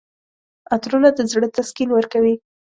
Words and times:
عطرونه 0.73 1.09
د 1.17 1.19
زړه 1.31 1.47
تسکین 1.57 1.89
ورکوي. 1.93 2.35